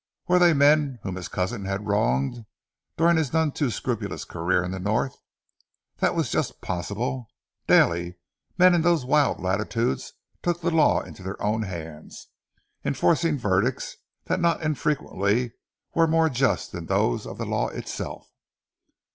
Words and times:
Were 0.27 0.39
they 0.39 0.53
men 0.53 0.97
whom 1.03 1.15
his 1.15 1.27
cousin 1.27 1.65
had 1.65 1.85
wronged 1.85 2.47
during 2.97 3.17
his 3.17 3.31
none 3.33 3.51
too 3.51 3.69
scrupulous 3.69 4.25
career 4.25 4.63
in 4.63 4.71
the 4.71 4.79
North? 4.79 5.15
That 5.97 6.15
was 6.15 6.31
just 6.31 6.59
possible. 6.59 7.29
Daily, 7.67 8.15
men 8.57 8.73
in 8.73 8.81
those 8.81 9.05
wild 9.05 9.39
latitudes 9.39 10.13
took 10.41 10.59
the 10.59 10.71
law 10.71 11.01
into 11.01 11.21
their 11.21 11.39
own 11.39 11.61
hands, 11.61 12.29
enforcing 12.83 13.37
verdicts 13.37 13.97
that 14.25 14.39
not 14.41 14.63
infrequently 14.63 15.53
were 15.93 16.07
more 16.07 16.29
just 16.29 16.71
than 16.71 16.87
those 16.87 17.27
of 17.27 17.37
the 17.37 17.45
law 17.45 17.67
itself. 17.67 18.33